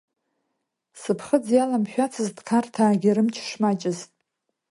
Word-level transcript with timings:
Сыԥхыӡ 1.01 1.45
иаламшәацызт 1.55 2.37
Қарҭаагьы 2.47 3.11
рымч 3.15 3.35
шмаҷыз. 3.49 3.99